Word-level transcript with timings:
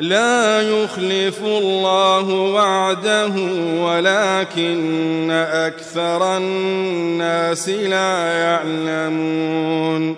لا 0.00 0.62
يخلف 0.62 1.44
الله 1.44 2.30
وعده 2.30 3.32
ولكن 3.80 5.30
أكثر 5.30 6.36
الناس 6.36 7.68
لا 7.68 8.32
يعلمون 8.32 10.16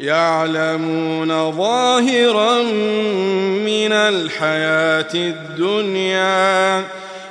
يعلمون 0.00 1.52
ظاهرا 1.52 2.62
من 3.66 3.92
الحياة 3.92 5.14
الدنيا 5.14 6.84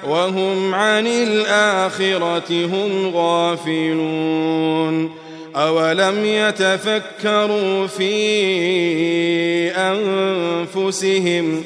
وهم 0.08 0.76
عن 0.76 1.08
الآخرة 1.08 2.66
هم 2.66 3.16
غافلون 3.16 5.12
أولم 5.56 6.26
يتفكروا 6.26 7.88
في 7.88 8.12
أنفسهم؟ 10.76 11.64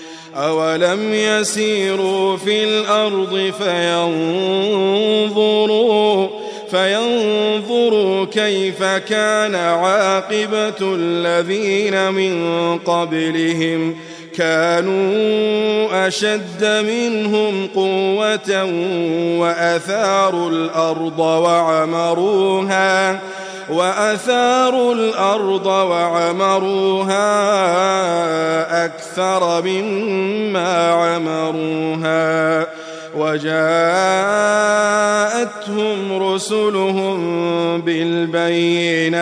أولم 0.35 1.13
يسيروا 1.13 2.37
في 2.37 2.63
الأرض 2.63 3.53
فينظروا 5.27 6.27
فينظروا 6.71 8.25
كيف 8.25 8.83
كان 8.83 9.55
عاقبة 9.55 10.95
الذين 10.95 12.13
من 12.13 12.77
قبلهم 12.77 13.95
كانوا 14.35 16.07
أشد 16.07 16.83
منهم 16.87 17.67
قوة 17.75 18.63
وأثاروا 19.39 20.49
الأرض 20.49 21.19
وعمروها 21.19 23.19
وأثاروا 23.69 24.93
الأرض 24.93 25.65
وعمروها 25.65 27.25
أكثر 28.85 29.61
مما 29.61 30.91
عمروها. 30.91 32.67
وجاءتهم 33.17 33.53
رسلهم 36.23 37.21
بالبينات 37.81 39.21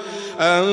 أن 0.41 0.65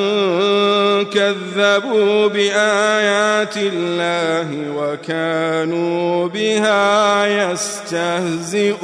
كذبوا 1.04 2.26
بآيات 2.26 3.56
الله 3.56 4.48
وكانوا 4.76 6.26
بها 6.28 7.26
يستهزئون. 7.52 8.78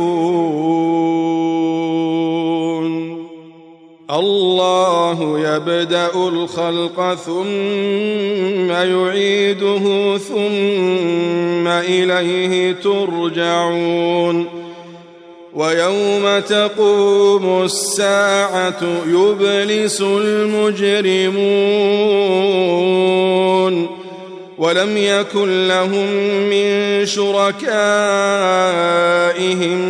الله 4.10 5.40
يبدأ 5.40 6.10
الخلق 6.14 7.14
ثم 7.14 8.70
يعيده 8.70 10.18
ثم 10.18 11.68
إليه 11.68 12.72
ترجعون. 12.72 14.63
ويوم 15.54 16.38
تقوم 16.38 17.64
الساعة 17.64 18.82
يبلس 19.06 20.00
المجرمون 20.00 21.34
ولم 24.58 24.96
يكن 24.96 25.68
لهم 25.68 26.12
من 26.50 27.06
شركائهم 27.06 27.52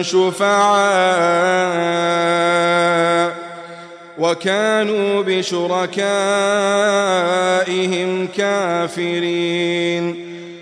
شفعاء 0.03 1.35
وكانوا 4.19 5.23
بشركائهم 5.23 5.89
كافرين 8.37 10.34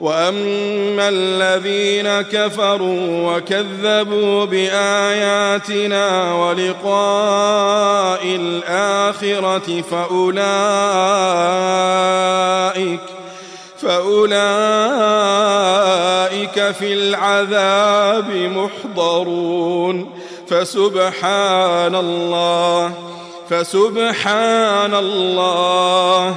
واما 0.00 1.08
الذين 1.08 2.22
كفروا 2.22 3.36
وكذبوا 3.36 4.44
باياتنا 4.44 6.34
ولقاء 6.34 8.20
الاخره 8.24 9.82
فاولئك 9.90 10.34
فاولئك 13.78 14.54
في 16.78 16.92
العذاب 16.92 18.30
محضرون 18.30 20.10
فسبحان 20.48 21.94
الله 21.94 22.92
فسبحان 23.50 24.94
الله 24.94 26.36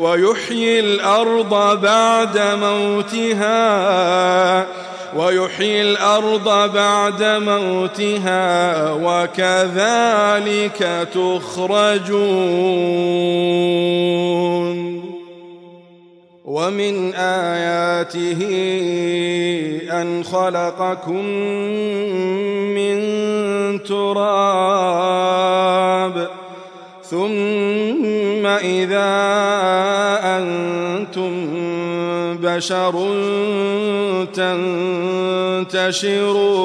ويحيي 0.00 0.80
الأرض 0.80 1.80
بعد 1.80 2.38
موتها 2.62 3.60
ويحيي 5.16 5.82
الأرض 5.82 6.72
بعد 6.74 7.22
موتها 7.22 8.92
وكذلك 8.92 9.48
تخرجون. 11.14 12.70
ومن 16.44 17.14
آياته 17.14 18.40
أن 19.92 20.24
خلقكم 20.24 21.24
من 22.74 22.98
تراب. 23.82 25.20
ثم 27.10 28.46
إذا 28.46 29.10
أنتم 30.22 31.30
بشر 32.36 32.92
تنتشرون 35.66 36.60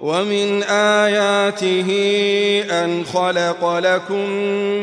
ومن 0.00 0.62
آياته 0.62 1.90
أن 2.70 3.04
خلق 3.04 3.78
لكم 3.78 4.30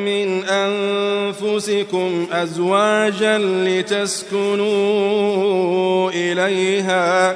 من 0.06 0.44
أنفسكم 0.44 2.28
أزواجا 2.32 3.38
لتسكنوا 3.38 4.70
إليها 6.12 7.36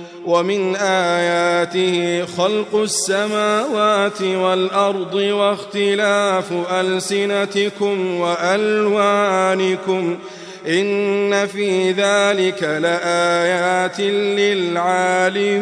ومن 0.25 0.75
آياته 0.75 2.25
خلق 2.37 2.75
السماوات 2.75 4.21
والأرض 4.21 5.13
واختلاف 5.13 6.53
ألسنتكم 6.71 8.15
وألوانكم 8.19 10.17
إن 10.67 11.47
في 11.47 11.91
ذلك 11.91 12.63
لآيات 12.63 13.99
للعالمين 14.39 15.61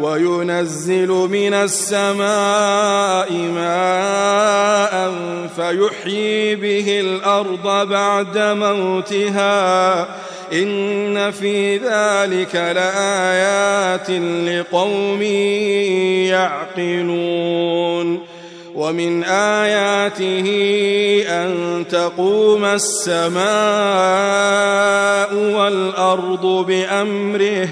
وينزل 0.00 1.08
من 1.08 1.54
السماء 1.54 3.32
ماء 3.32 5.12
فيحيي 5.56 6.54
به 6.54 7.00
الأرض 7.00 7.88
بعد 7.88 8.38
موتها. 8.38 10.00
إن 10.52 11.30
في 11.30 11.76
ذلك 11.76 12.54
لآيات 12.54 14.10
لقوم 14.48 15.22
يعقلون. 16.82 18.20
ومن 18.74 19.24
آياته 19.24 20.46
أن 21.28 21.84
تقوم 21.90 22.64
السماء 22.64 23.40
والأرض 25.34 26.46
بأمره 26.46 27.68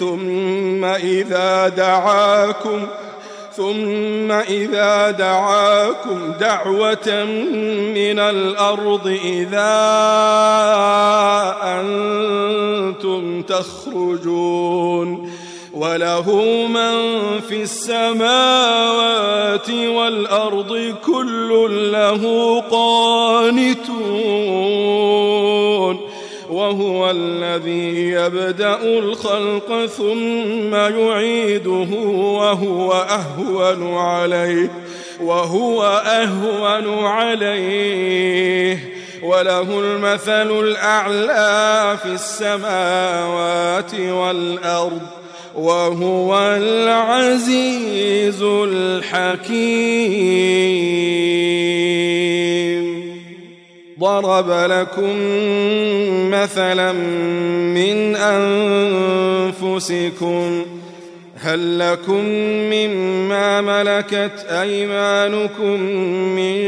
ثم 0.00 0.84
إذا 0.84 1.68
دعاكم 1.68 2.86
ثم 3.56 4.32
إذا 4.32 5.10
دعاكم 5.10 6.32
دعوة 6.40 7.24
من 7.94 8.18
الأرض 8.18 9.18
إذا 9.24 9.76
أنتم 11.62 13.42
تخرجون. 13.42 15.30
وله 15.74 16.32
من 16.66 16.92
في 17.48 17.62
السماوات 17.62 19.70
والأرض 19.70 20.94
كل 21.06 21.68
له 21.92 22.60
قانتون. 22.70 24.00
وهو 26.60 27.10
الذي 27.10 28.08
يبدأ 28.08 28.82
الخلق 28.82 29.86
ثم 29.86 30.74
يعيده 30.74 31.88
وهو 32.10 32.92
أهون 32.92 33.94
عليه 33.94 34.70
وهو 35.20 36.02
أهون 36.06 37.04
عليه. 37.04 38.78
وله 39.22 39.80
المثل 39.80 40.50
الأعلى 40.60 41.98
في 42.02 42.08
السماوات 42.12 43.94
والأرض 43.94 45.00
وهو 45.54 46.38
العزيز 46.56 48.42
الحكيم. 48.42 49.60
ضرب 54.00 54.50
لكم 54.50 55.16
مثلا 56.30 56.92
من 57.72 58.16
أنفسكم 59.56 60.64
هل 61.36 61.78
لكم 61.78 62.24
مما 62.72 63.60
ملكت 63.60 64.46
أيمانكم 64.50 65.80
من 66.36 66.60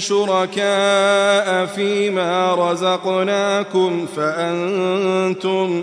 شركاء 0.00 1.66
فيما 1.66 2.54
رزقناكم 2.54 4.06
فأنتم 4.16 5.14
فأنتم 5.24 5.82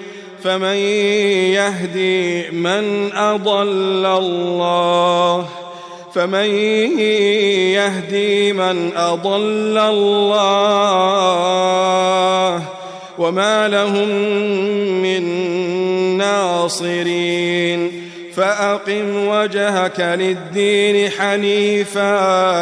فمن 0.43 0.75
يهدي 1.55 2.49
من 2.49 3.13
أضل 3.13 4.05
الله 4.05 5.47
فمن 6.13 6.55
يهدي 7.75 8.53
من 8.53 8.91
أضل 8.97 9.77
الله 9.77 10.21
وما 13.17 13.67
لهم 13.67 14.09
من 15.01 15.23
ناصرين 16.17 17.91
فأقم 18.35 19.27
وجهك 19.27 19.99
للدين 19.99 21.09
حنيفا 21.09 22.61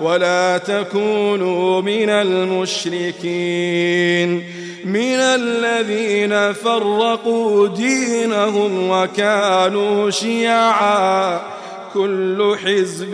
ولا 0.00 0.58
تكونوا 0.58 1.82
من 1.82 2.10
المشركين. 2.10 3.24
من 4.84 5.18
الذين 5.18 6.52
فرقوا 6.52 7.68
دينهم 7.68 8.90
وكانوا 8.90 10.10
شيعا. 10.10 11.40
كل 11.94 12.56
حزب 12.64 13.12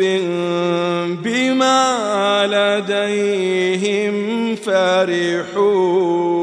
بما 1.24 2.46
لديهم 2.46 4.56
فرحون 4.56 6.39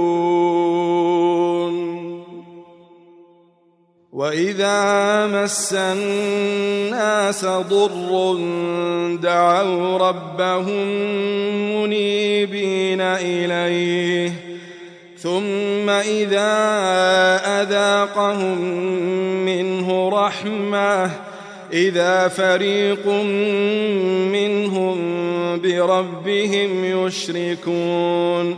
وإذا 4.18 5.28
مس 5.28 5.74
الناس 5.74 7.46
ضر 7.46 8.38
دعوا 9.22 9.98
ربهم 9.98 10.88
منيبين 11.82 13.02
إليه 13.02 14.32
ثم 15.18 15.90
إذا 15.90 16.52
أذاقهم 17.62 18.62
منه 19.46 20.10
رحمة 20.10 21.12
إذا 21.74 22.28
فريق 22.28 23.08
منهم 24.34 24.98
بربهم 25.62 26.86
يشركون. 26.86 28.58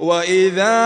وإذا 0.00 0.76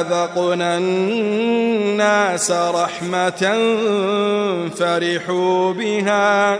أذقنا 0.00 0.78
الناس 0.78 2.50
رحمة 2.50 3.54
فرحوا 4.76 5.72
بها 5.72 6.58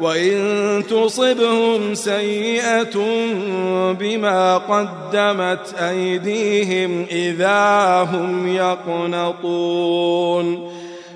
وإن 0.00 0.82
تصبهم 0.90 1.94
سيئة 1.94 2.98
بما 3.92 4.58
قدمت 4.58 5.74
أيديهم 5.74 7.06
إذا 7.10 8.08
هم 8.12 8.56
يقنطون 8.56 10.02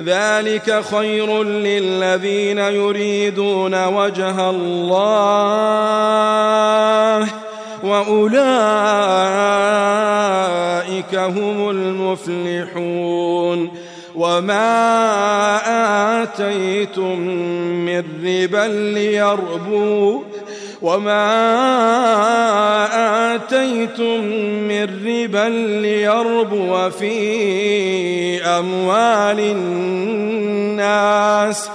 ذلك 0.00 0.84
خير 0.84 1.42
للذين 1.42 2.58
يريدون 2.58 3.84
وجه 3.84 4.50
الله 4.50 5.54
وأولئك 7.84 8.34
هم 11.14 11.70
المفلحون 11.70 13.70
وما 14.14 14.62
آتيتم 16.22 17.20
من 17.86 18.02
ربا 18.24 18.92
ليربوا 18.94 20.20
وما 20.84 21.24
آتيتم 23.34 24.20
من 24.68 24.84
ربا 24.84 25.48
ليربو 25.80 26.90
في 26.90 28.44
أموال 28.44 29.40
الناس 30.76 31.70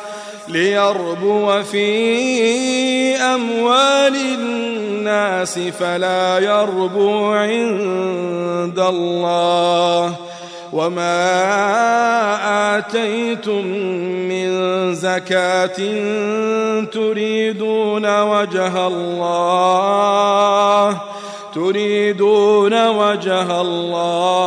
ليربو 0.47 1.63
في 1.63 3.15
أموال 3.17 4.15
الناس 4.15 5.59
فلا 5.59 6.39
يربو 6.39 7.25
عند 7.33 8.79
الله 8.79 10.28
وما 10.73 11.17
آتيتم 12.77 13.65
من 14.29 14.49
زكاة 14.95 15.77
تريدون 16.83 18.21
وجه 18.21 18.87
الله 18.87 19.89
تريدون 21.55 22.87
وجه 22.87 23.61
الله 23.61 24.39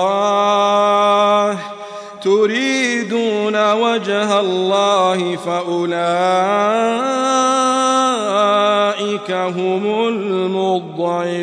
تريدون 2.22 3.72
وجه 3.72 4.40
الله 4.40 5.36
فأولئك 5.36 5.92
هم 9.30 10.08
المضعفون 10.08 11.42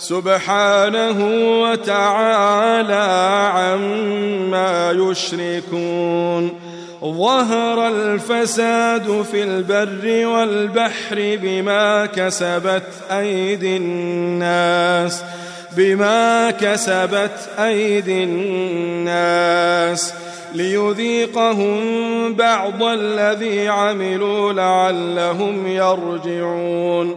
سبحانه 0.00 1.18
وتعالى 1.62 3.06
عما 3.54 4.90
يشركون. 4.90 6.60
ظهر 7.04 7.88
الفساد 7.88 9.22
في 9.30 9.42
البر 9.42 10.26
والبحر 10.26 11.38
بما 11.42 12.06
كسبت 12.06 12.82
أيدي 13.10 13.76
الناس 13.76 15.22
بما 15.76 16.50
كسبت 16.50 17.48
أيدي 17.58 18.24
الناس. 18.24 20.14
ليذيقهم 20.54 21.80
بعض 22.34 22.82
الذي 22.82 23.68
عملوا 23.68 24.52
لعلهم 24.52 25.66
يرجعون. 25.66 27.16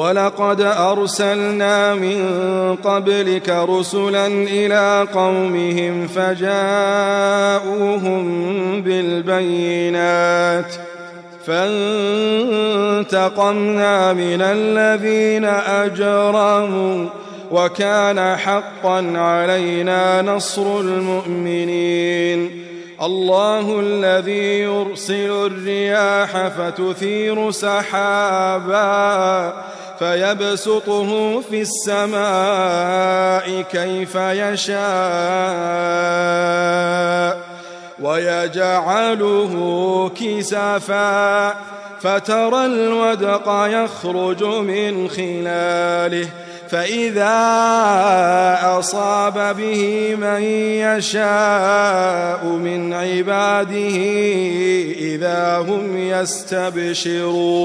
ولقد 0.00 0.60
أرسلنا 0.60 1.94
من 1.94 2.20
قبلك 2.84 3.48
رسلا 3.48 4.26
إلى 4.26 5.06
قومهم 5.14 6.06
فجاءوهم 6.06 6.62
بالبينات 8.82 10.74
فانتقمنا 11.46 13.12
من 14.12 14.42
الذين 14.42 15.44
أجرموا 15.84 17.06
وكان 17.50 18.36
حقا 18.36 19.12
علينا 19.16 20.22
نصر 20.22 20.80
المؤمنين 20.80 22.50
الله 23.02 23.80
الذي 23.80 24.60
يرسل 24.60 25.46
الرياح 25.46 26.48
فتثير 26.48 27.50
سحابا 27.50 28.80
فيبسطه 30.00 31.40
في 31.40 31.60
السماء 31.60 33.62
كيف 33.62 34.14
يشاء 34.14 34.80
ويجعله 38.00 39.52
كسفا 40.20 41.54
فترى 42.00 42.66
الودق 42.66 43.44
يخرج 43.48 44.44
من 44.44 45.08
خلاله 45.08 46.28
فإذا 46.68 47.38
أصاب 48.78 49.56
به 49.56 50.14
من 50.16 50.42
يشاء 50.80 52.44
من 52.44 52.92
عباده 52.92 53.96
إذا 54.98 55.64
هم 55.68 55.96
يستبشرون 55.96 57.60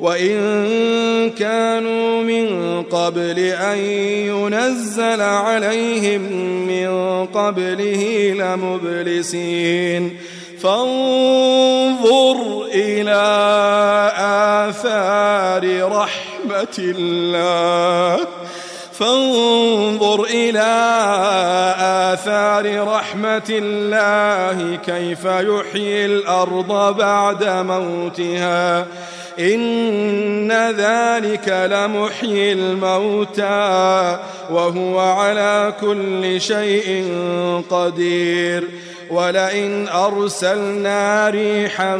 وإن 0.00 1.30
كانوا 1.30 2.22
من 2.22 2.82
قبل 2.82 3.38
أن 3.38 3.78
ينزل 3.78 5.20
عليهم 5.20 6.20
من 6.66 7.26
قبله 7.26 8.32
لمبلسين. 8.38 10.16
فانظر 10.62 12.36
إلى 12.74 13.22
آثار 14.68 15.92
رحمة 15.92 16.78
الله. 16.78 18.26
فانظر 18.98 20.24
إلى 20.24 20.60
آثار 22.12 22.88
رحمة 22.88 23.48
الله 23.50 24.76
كيف 24.76 25.24
يحيي 25.24 26.06
الأرض 26.06 26.96
بعد 26.96 27.44
موتها. 27.44 28.86
إن 29.38 30.52
ذلك 30.52 31.68
لمحيي 31.72 32.52
الموتى 32.52 34.18
وهو 34.50 34.98
على 34.98 35.74
كل 35.80 36.40
شيء 36.40 37.04
قدير. 37.70 38.64
ولئن 39.10 39.88
أرسلنا 39.88 41.28
ريحا 41.28 41.98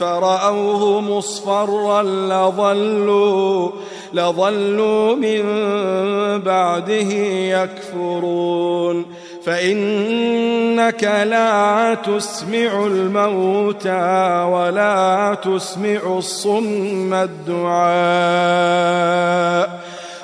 فرأوه 0.00 1.00
مصفرا 1.00 2.02
لظلوا 2.02 3.70
لظلوا 4.12 5.16
من 5.16 5.42
بعده 6.40 7.12
يكفرون. 7.62 9.17
فإنك 9.48 11.04
لا 11.04 11.94
تسمع 11.94 12.86
الموتى 12.86 14.44
ولا 14.52 15.36
تسمع 15.44 16.18
الصم 16.18 17.14
الدعاء 17.14 17.78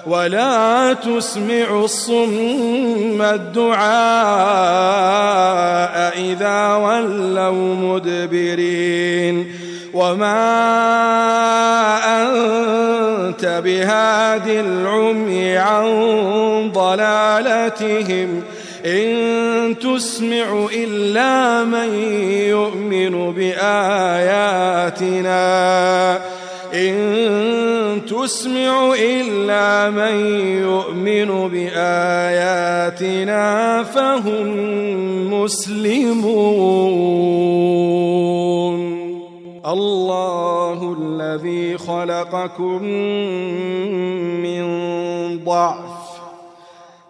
ولا 0.07 0.93
تسمع 0.93 1.85
الصم 1.85 3.23
الدعاء 3.23 3.85
إذا 6.21 6.75
ولوا 6.75 7.75
مدبرين 7.75 9.53
وما 9.95 10.35
أنت 12.23 13.63
بهاد 13.65 14.49
العمي 14.49 15.57
عن 15.57 16.71
ضلالتهم 16.73 18.43
إن 18.85 19.79
تسمع 19.79 20.67
إلا 20.75 21.65
من 21.65 21.95
يؤمن 22.29 23.33
بآياتنا. 23.33 23.75
إن 26.75 28.01
تسمع 28.07 28.95
إلا 28.95 29.91
من 29.91 30.37
يؤمن 30.63 31.49
بآياتنا 31.49 33.43
فهم 33.83 34.47
مسلمون. 35.43 36.65
الله 39.67 40.97
الذي 41.01 41.79
خلقكم 41.79 42.83
من 44.45 44.65
ضعف 45.45 46.04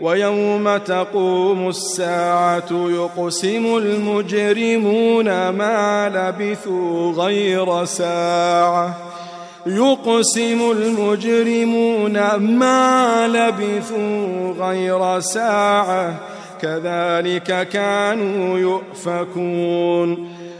ويوم 0.00 0.76
تقوم 0.76 1.68
الساعة 1.68 2.68
يقسم 2.70 3.76
المجرمون 3.76 5.48
ما 5.48 6.08
لبثوا 6.08 7.12
غير 7.12 7.84
ساعة. 7.84 8.96
يقسم 9.66 10.70
المجرمون 10.70 12.34
ما 12.36 13.28
لبثوا 13.28 14.52
غير 14.66 15.20
ساعة. 15.20 16.14
كذلك 16.62 17.68
كانوا 17.68 18.58
يؤفكون. 18.58 20.37